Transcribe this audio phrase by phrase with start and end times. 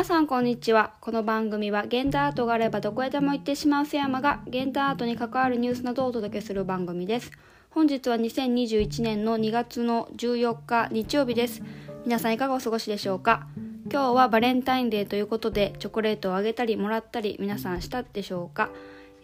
[0.00, 0.94] 皆さんこんにちは。
[1.02, 7.30] この番組は現代アートがあればどこへでも行ってしまう瀬山が現代アートに関わるニュースなどをお届けする番組です。
[7.68, 11.62] 本日は2021年の2月の14日日曜日です。
[12.06, 13.46] 皆さんいかがお過ごしでしょうか？
[13.92, 18.70] 今日はバレンタインデーということでチョコレートをあげたりもらったり皆さんしたでしょうか？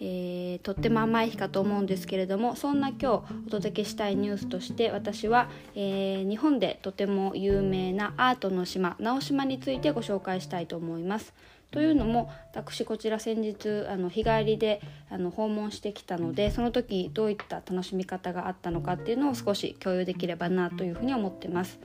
[0.00, 3.06] えー、とっても甘い日かと思うんですけれどもそんな今日
[3.46, 11.32] お届けしたいニュースとして私は、えー、日本でとても有名なアートの島直島についてご紹介したいと思います。
[11.72, 21.78] というのも私こちら先日あの日帰りであの訪問してきたのでその時どういった楽しみ方があったのかっていうのを少し共有できればなというふうに思ってます。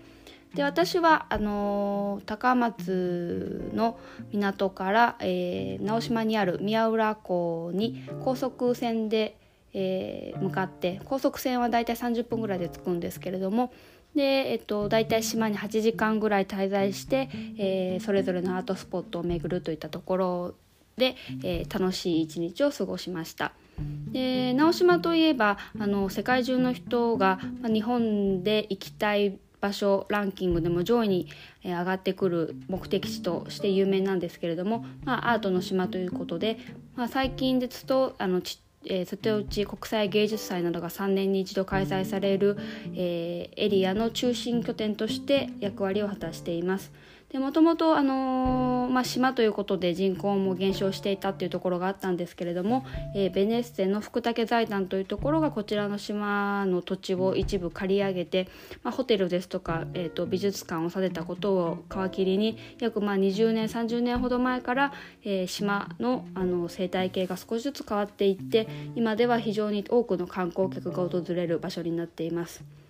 [0.56, 3.98] で私はあの、高松の
[4.34, 9.38] 港から、えー、直島にある宮浦港に高速船で、
[9.74, 13.72] えー、向かって高速船はだいたい30分ぐらいで着くんですけれども
[14.16, 20.56] で、えっと、大体島に8時間ぐらい滞在して、えー、それぞれのアートスポットを巡るといったところ
[20.98, 23.54] で、えー、楽しい一日を過ごしました。
[24.12, 31.28] で直島といえばあの世界中の人が、まあ、日本で行きたい場所ランキングでも上位に
[31.64, 36.58] 上がってくる目的地として有名なんですけれども、まあ、アートの島ということで、
[36.96, 42.58] まあ、最近ですとあのちえー、瀬戸内国際芸術祭などが3年に一度開催される、
[42.96, 46.92] えー、エリアの中心拠点として役割を果たしています。
[47.32, 58.50] でもともと、あのー、まあ、島ということで人口も減少していたっていうところがあったんですけれども、えー、ベネッセの福武財団というところがこちらの島の土地を一部借り上げて、
[58.84, 64.92] まあ、ホテルですとか、えーと、美術館を建てたことを皮切りに約まあ20年30年ほど前から、
[65.24, 72.81] えー、島のあの生態系が少しずつ変わっていって今では非常に多くの観光客が訪れる場所になっています。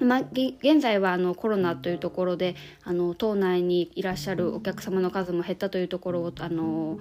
[0.00, 6.98] まあ、現在はあのコロナというところであの島内にいらっしゃるお客様の数も減ったというところをあの、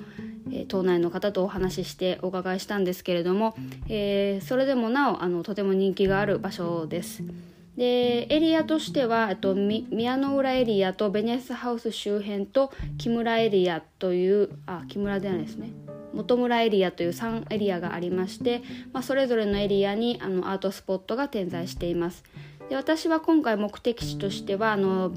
[0.52, 3.56] え、島内の方とお話ししてお伺いしたんですけれども、
[3.88, 7.24] えー、それでもなおあのとても人気がある場所です。
[7.78, 15.72] でエリアとしてはと宮の浦エリアとベネスハウス周辺と木村エリアというあ木村ではないですね
[16.14, 22.26] 本村エリアという3エリアがありまして、まあ、それぞれのエリアにあのアートスポットが点在しています。
[22.70, 25.12] で私は今回目的地としてはあの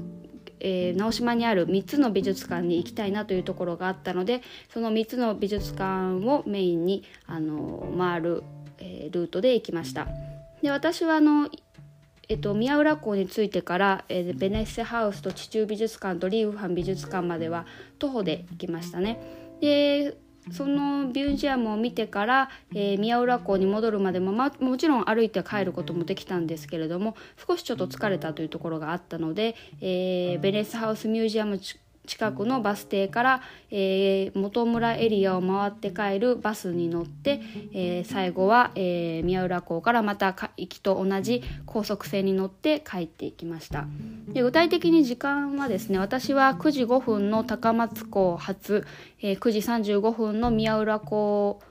[0.63, 4.41] えー、直島にある3つの美術館に行きたいなというところがあったので
[4.73, 8.43] その3つの美術館をメインにあの回る、
[8.79, 10.07] えー、ルートで行きました。
[10.61, 11.49] で私はあの、
[12.29, 17.65] えっと、宮浦港に着いてから、えー、ベネッセハウスと地中美術館とリーファン美術館までは
[17.99, 19.19] 徒歩で行きましたね。
[19.59, 20.15] で
[20.51, 27.15] そのミュージアムを見てから、えー、宮浦港に戻るまでも、まもちろん歩いて帰ることもできたんですけれども
[27.47, 31.59] 少しちょっと疲れたというところがあったので、えー、ベネスハウスミュージアム
[32.05, 33.41] 近くのバス停から、
[33.71, 37.41] えー、元村エリアを回って帰るバスに乗って、
[37.73, 43.85] えー、最後は、えー、宮浦港からまた行きと同じ高速船に乗って帰っていきました。
[44.27, 48.85] で具体的に時間はですね私は9時5分の高松港発、
[49.21, 51.61] えー、9時35分の宮浦港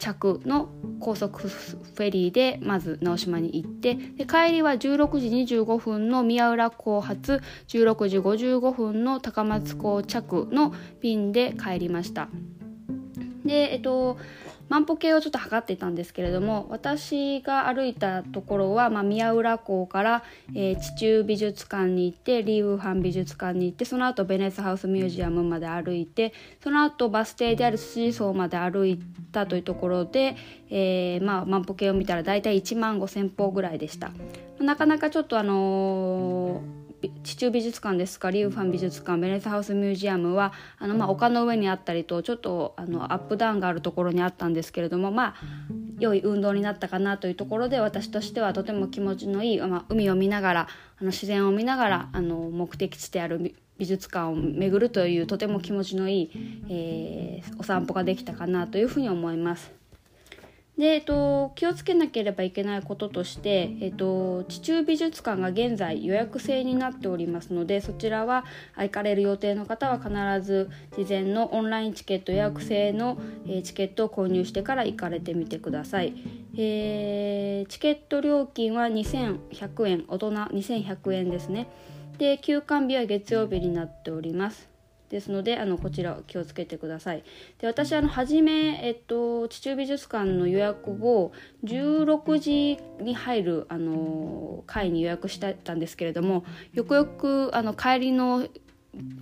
[0.00, 12.28] 着の高速フェリーでまず直島に行ってで帰りは16時25分の宮浦港発16時55分の高松港着の便で帰りました。
[13.44, 14.18] でえっと
[14.70, 20.22] 万歩計をちょっと測っていたんですけれども私が歩いたところは、まあ、宮浦港から、
[20.54, 26.32] えー、地中美術館に行ってリーウーハン美術館に行ってその後ベネスハウスミュージアムまで歩いて
[26.62, 29.00] その後バス停である筋層まで歩い
[29.32, 30.36] たというところで、
[30.70, 34.12] えー、まあ、万歩計を見たら大体1万5,000歩ぐらいでした。
[34.60, 36.79] なかなかちょっとあのー
[37.22, 45.34] 地中美術館ですかリューファン美術館ベネスハウスミュージアムはあの、まあ、丘の上にあったりとちょっとあのアップダウンがあるところにあったんですけれどもまあ
[45.98, 50.68] 良い運動になったかなというところで私としてはとても気持ちのいい、まあ、海を見ながら
[50.98, 56.30] あの自然を見ながらあの目的地である美術館を巡るというとても気持ちのいい、
[56.68, 59.79] えー、お散歩ができたかなというふうに思います。
[60.80, 68.46] で、えっと、気をつけなければいけないこととして、えっと、地中美術館が現在予約制になっておりますのでそちらは
[68.78, 70.10] 行かれる予定の方は必
[70.42, 76.14] ず事前のオンラインチケット予約制の、え、チケットを購入してから行かれてみてください、
[76.56, 81.68] えー、チケット料金は2100円大人2100円ですね。
[82.16, 84.69] で休館日は月曜日になっております。
[85.10, 87.24] ですのであのこちら気をつけてください。
[87.58, 91.32] で私あの初め、えっと、地中美術館の予約を
[91.64, 98.48] 16時に入るあの会に予約してたんですけれどもよくよくあの帰りの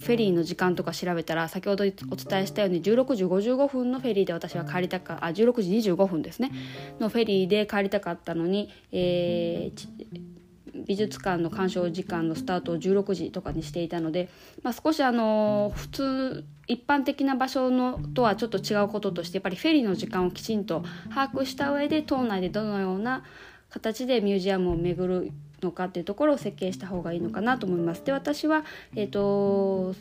[0.00, 6.50] フェリーの時間とか調べたら先ほどお伝えしたように16時55分のフェリーで私は帰りたかあ16時25分ですね
[6.98, 10.37] のフェリーで帰りたかったのに、えー、
[10.86, 14.28] 美術館の鑑賞時間のスタートを16時とかにしていたので、
[14.62, 23.24] まあ、少しあの普通一般的な場所のとはちょっと違うこととしてやっぱりフェリーの時間をきちんと把握した上で島内でどのような
[23.70, 25.32] 形でミュージアムを巡る
[25.62, 28.04] のかっていうところを設計した方がいいのかなと思います。
[28.04, 28.64] で私は、
[28.94, 29.94] えーと、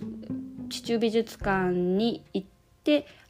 [0.69, 2.56] 地中美術館に行って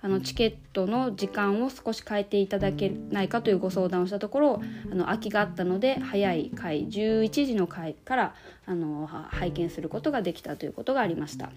[0.01, 4.61] あのチケットの時間を少し変えていただけないかというご相談をしたところ
[4.91, 11.49] あの空きがあったので早い回11時の回からあの拝見することができたということがありました。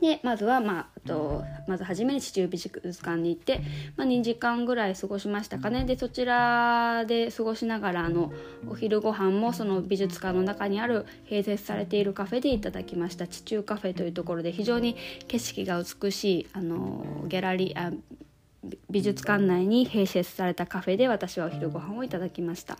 [0.00, 3.60] でまずは、まあ、とまず初めに地中美術館に行って、
[3.96, 8.32] まあ、2時間ぐらい過ごしましたかねでそちらで過ごしながらあの
[8.68, 14.96] お昼ご飯もその美術館の中にある併設されているカフェでいただきました地中カフェというところで非常に
[15.28, 17.92] 景色が美しいあのギャラリーあ
[18.90, 22.78] 美術館内に併設されたカフェで私はお昼ご飯をいただきました。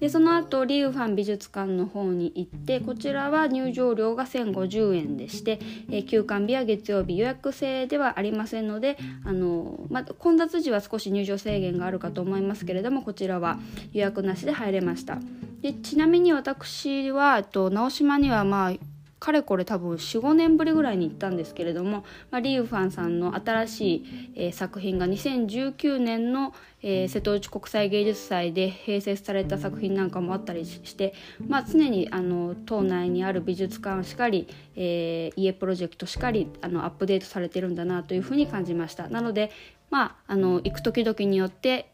[0.00, 5.60] でその後リウファン美術館の方に行ってこちらは入場料が1050円でして、
[5.90, 13.58] え、休館日は月曜日予約制ではありませんのであの、ま混雑時は少し入場制限があるかと思いますけれどもこちらは
[13.92, 15.18] 予約なしで入れました。
[15.60, 18.72] でちなみに私はと直島にはまあ
[19.20, 31.12] かれこれ多分45年ぶりぐらいに行ったんですけれども、まあ、リーファンさんの新しい、えー、作品が2019年の、えー、瀬戸内国際芸術祭で併設された作品なんかもあったりして、
[31.46, 39.50] まあ、常にあの島内にある美術館しかり、えー、家プロジェクトしかりあのアップデートされてるんだなというふうに感じましたなので、
[39.90, 41.92] まあ、あの行く時々によって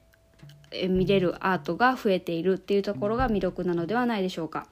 [0.89, 4.69] 見れるアートが増えているっていうところが魅力なのではないでしょうか。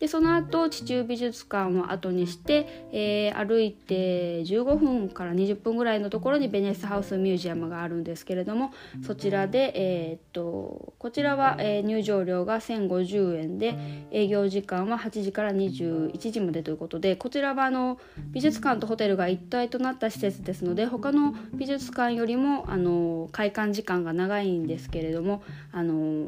[0.00, 8.72] でその後地中美術館を後にして、えー、歩いて15分から20分ぐらいのところにベネスハウスミュージアムがあるんですけれども
[9.06, 13.78] そちらで、えー、っとこちらは、えー、入場料が1050円で
[14.10, 17.98] 営業時間は8時から21時までということでこちらはあの
[18.32, 26.26] 美術館とホテルが一体となった施設ですので他の美術館よりもあの開館時間が長いんですけれどもあの、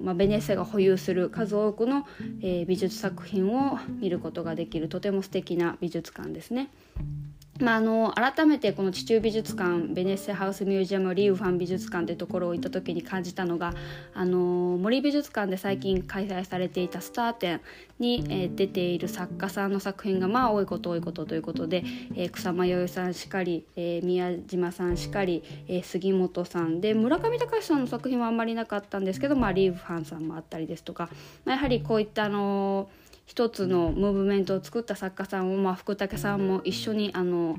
[0.00, 2.06] まあ、ベネッセが保有する数多くの、
[2.40, 6.70] えー、美術作品を見ることができるとても素敵な美術館ですね。
[7.60, 13.74] まあ、あの改めてこの地中美術館ベネッセハウスミュージアムリーウファン美術館というところを行った時に感じたのが
[14.12, 17.60] あの森美術館で最近開催されていたスター展
[18.00, 21.84] に、えー、出ている作家さんの作品がまあ多いこと多いことということで、
[22.16, 31.08] えー、草間彌生さんしかり、えー、宮島さんしかり、え杉本さんで村上隆さんの作品はあんまりなかったんですけど、まあ、リーウファンさんもあったりですとか、
[31.44, 37.56] まあ、やはりこういったあのー一つのムーブメントを作った作家さんを、まあ、福武さんも一緒にあの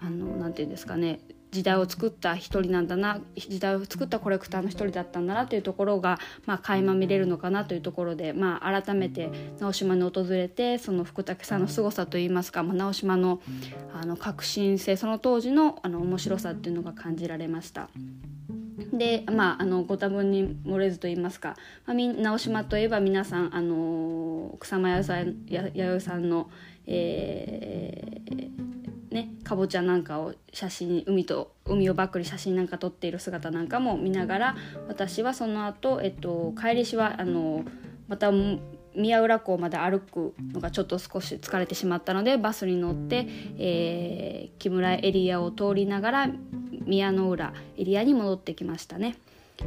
[0.00, 1.20] あのなんていうんですかね
[1.54, 9.30] 時代を作った一人なんだな時代を作ったコレクターの一人だったんだなというところが、まあ、垣間見れるのかなというところで、まあ、改めて
[9.60, 13.40] 直島に訪れてその福武さんの凄さといいますか、まあ、直島の
[13.92, 17.88] あの革新性その当時のあの面白さっていうのが感じられました。
[18.92, 25.34] でまああのご多分に漏れずと言いますか、まあ、直島といえば皆さんあの草間彌
[25.74, 26.50] 生さんの、
[26.86, 34.56] えー、ね、かぼちゃなんかを写真海と海をバックに写真なんか撮っている姿なんかも見ながら
[34.88, 37.64] 私はその後、えっと帰りしはあの
[38.08, 38.30] また
[38.94, 43.26] 宮浦港まで歩くのがちょっと少し疲れてしまったのでバスに乗って、
[43.58, 46.30] えー、木村エリアを通りながら
[46.86, 49.16] 宮の浦エリアに戻ってきましたね。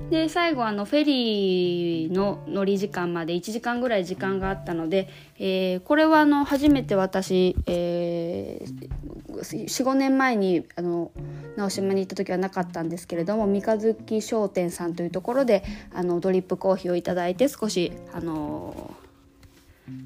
[0.09, 5.07] で最後あのフェリーの乗り時間まで1時間ぐらい時間があったので、
[5.39, 8.89] えー、これはあの初めて私、えー、
[9.27, 11.11] 45年前にあの
[11.55, 18.93] 直島に行った時はなかったんですけれども三日月商店さんというところであのドリップコーヒーをいただいて少しあの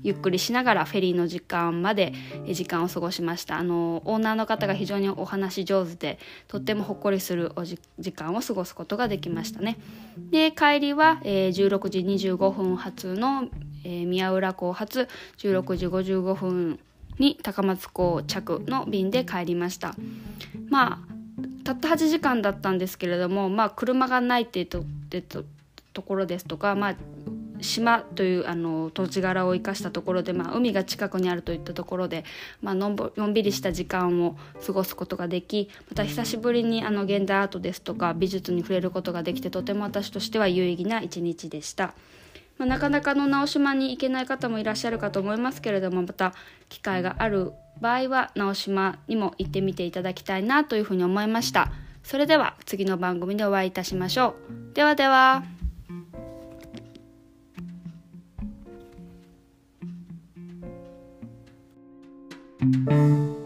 [0.04, 2.14] ゆっくりしながらフェリーの時間まで
[2.52, 3.58] 時間を過ごしました。
[3.58, 7.78] あのオーナーの方が非常にお話上手でとってもほっこりするお時
[8.14, 9.78] 間を過ごすことができましたね。
[10.30, 13.48] で帰りは、えー、16時25分発の、
[13.84, 15.08] えー、宮浦港発
[15.38, 16.80] 16時55分
[17.18, 19.96] に高松港着の便で帰りました。
[20.70, 21.12] まあ
[21.64, 24.84] たった8時間だったんですけれどもまあ車がないってと
[25.94, 26.96] ところですとか、まあ、
[27.62, 32.26] 島というあの土地柄を生かしたところで、まあ、海が近くにあるといったところで、
[32.62, 41.94] まあのんぼのんびりした時間を過ごすことができまた久しぶりにあの現代アートですとか美術に触れることができてとても私としては有意義な一日でした。
[42.58, 46.34] まあ、なかなかの直島に行けない方もいらっしゃるかと思いますけれどもまた
[46.70, 51.72] 機会がある場合は直島にも行ってみていただきたいなというふうに思いました。
[52.04, 54.36] それでは次の番組でお会いいたしましょ
[54.72, 54.76] う。
[54.76, 55.61] ではでは。
[62.62, 63.41] Música